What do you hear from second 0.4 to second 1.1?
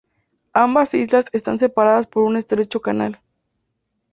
Ambas